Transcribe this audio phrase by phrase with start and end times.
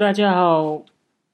[0.00, 0.82] 大家好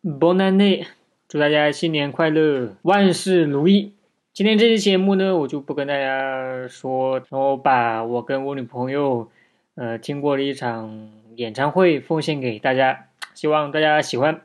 [0.03, 0.85] ，Bon a n n e
[1.29, 3.93] 祝大家新年快乐，万事如意。
[4.33, 9.31] 今天这期节目呢，我就不跟大家说，然后把我跟我女朋友，
[9.77, 14.41] 呃，经过的一场演唱会奉献给大家，希望大家喜欢。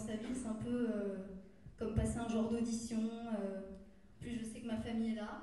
[0.00, 0.34] Sa ville.
[0.34, 1.16] C'est un peu euh,
[1.78, 2.98] comme passer un genre d'audition.
[4.20, 5.40] plus je sais que ma famille est là.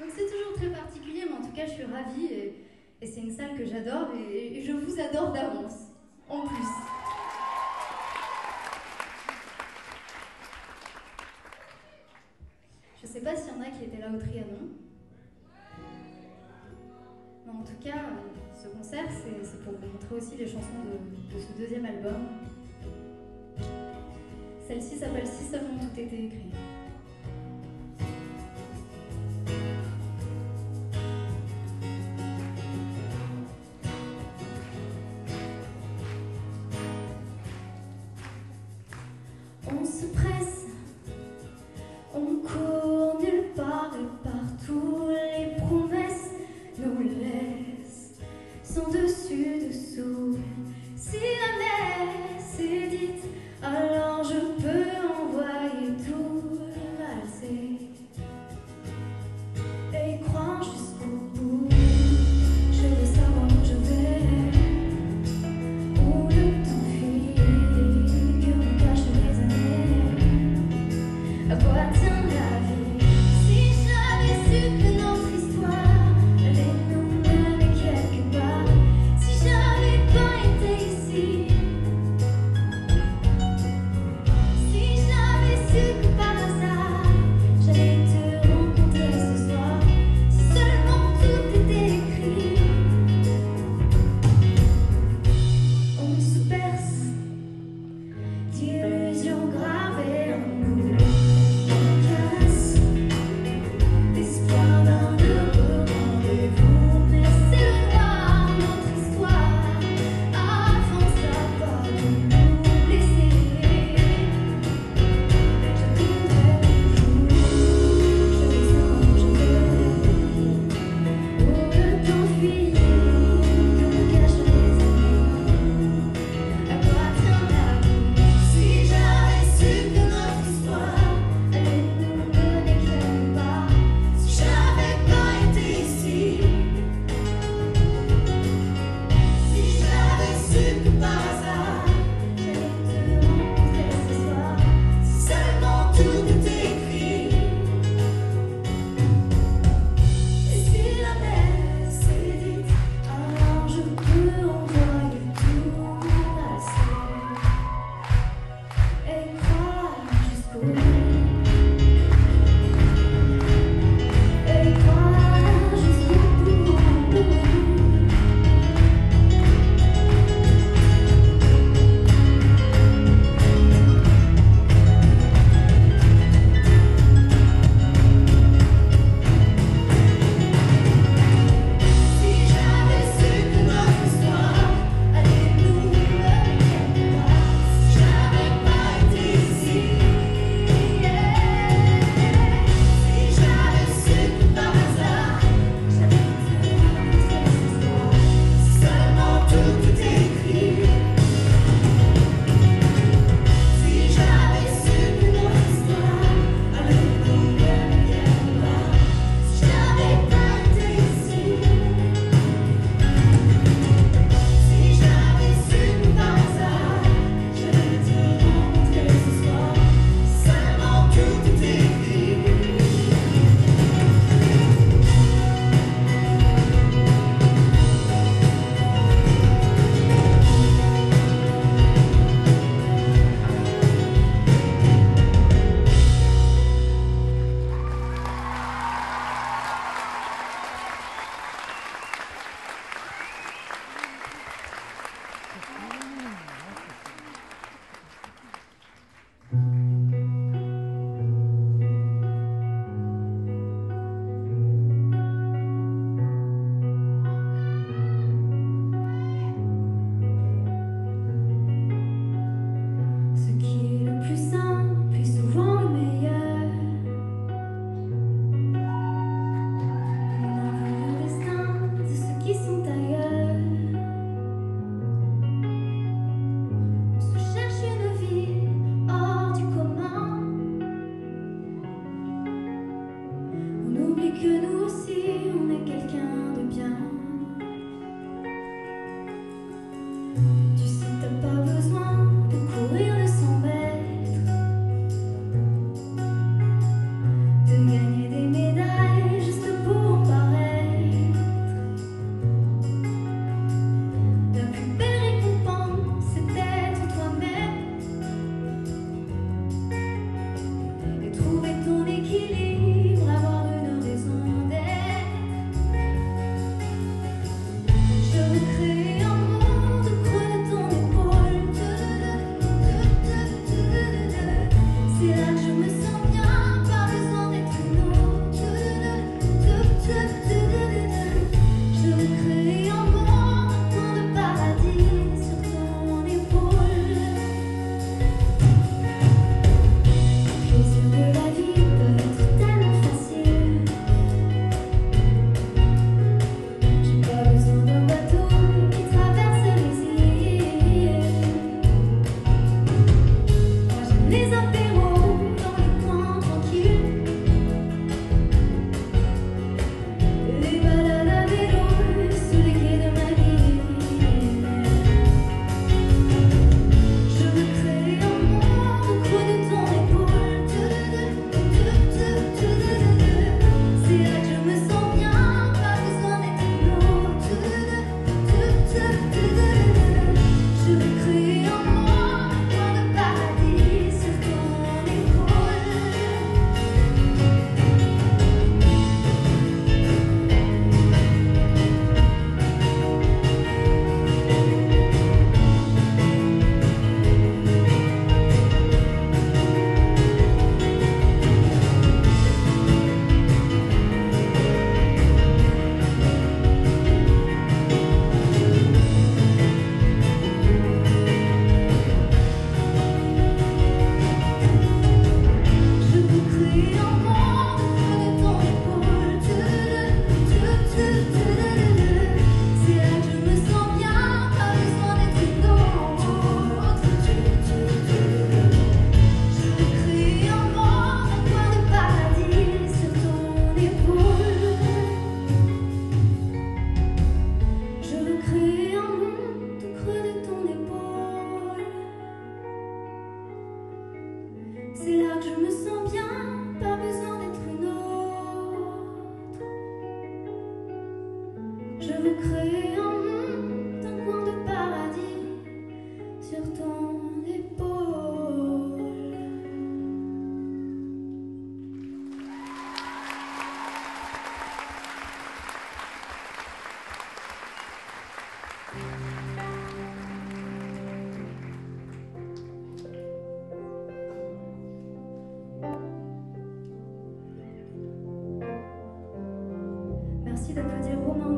[0.00, 2.26] Donc c'est toujours très particulier, mais en tout cas, je suis ravie.
[2.26, 2.66] Et,
[3.04, 5.88] c'est une salle que j'adore et, et je vous adore d'avance,
[6.28, 6.68] en plus.
[13.02, 14.70] Je sais pas s'il y en a qui étaient là au Trianon.
[17.44, 18.04] Mais en tout cas,
[18.62, 19.04] ce concert,
[19.42, 20.68] c'est pour vous montrer aussi les chansons
[21.32, 22.28] de, ce deuxième album.
[24.66, 26.52] Celle-ci s'appelle Si seulement tout était écrit.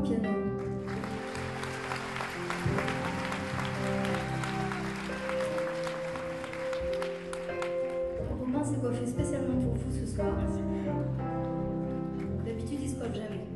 [0.04, 0.28] piano.
[8.38, 10.26] Robin s'est coiffé spécialement pour vous ce soir.
[12.44, 13.46] D'habitude, il se coiffe jamais.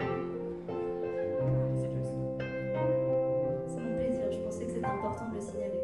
[3.67, 5.77] C'est mon plaisir, je pensais que c'était important de le signaler.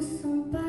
[0.00, 0.67] sont pas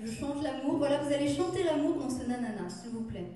[0.00, 0.78] Je chante l'amour.
[0.78, 3.26] Voilà, vous allez chanter l'amour dans ce nanana, s'il vous plaît.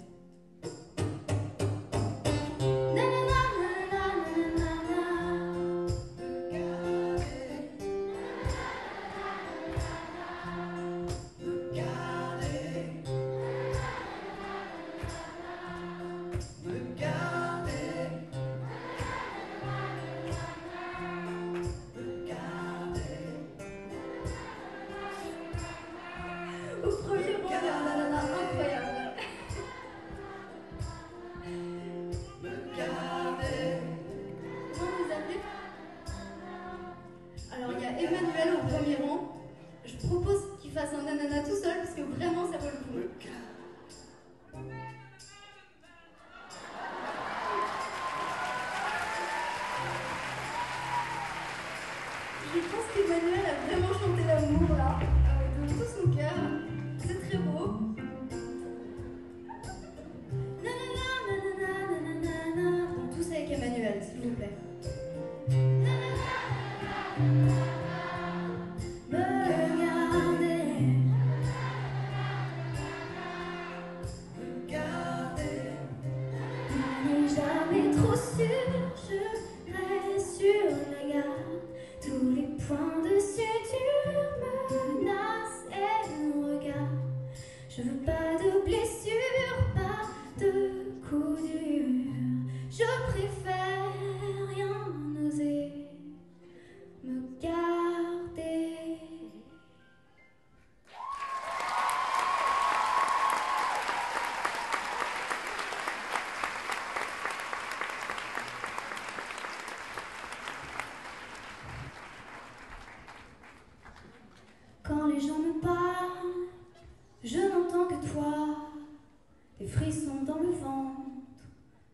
[119.67, 121.01] Les frissons dans le ventre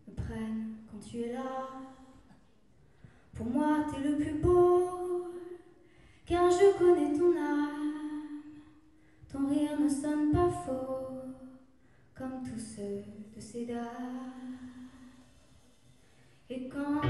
[0.06, 1.70] me prennent quand tu es là.
[3.32, 5.30] Pour moi, t'es le plus beau,
[6.26, 8.42] car je connais ton âme.
[9.26, 11.16] Ton rire ne sonne pas faux,
[12.14, 13.04] comme tous ceux
[13.34, 14.34] de ces dames.
[16.50, 17.00] Et quand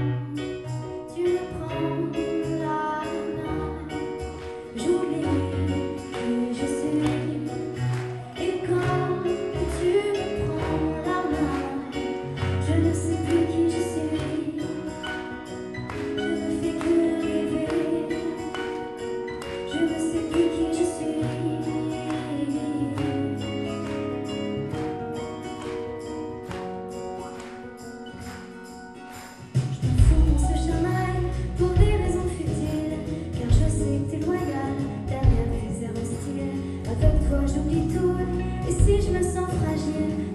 [37.75, 40.32] Et si je me sens fragile,